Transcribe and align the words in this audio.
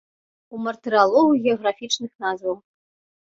У 0.55 0.61
мартыралогу 0.67 1.35
геаграфічных 1.47 2.11
назваў. 2.25 2.57